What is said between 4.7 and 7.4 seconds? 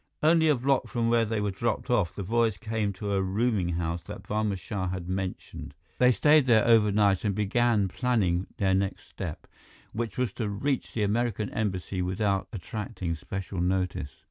had mentioned. They stayed there overnight and